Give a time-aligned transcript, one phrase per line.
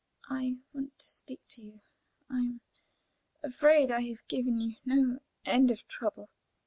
[0.31, 1.81] I want to speak to you.
[2.27, 2.61] I am
[3.43, 6.27] afraid I have given you no end of trouble."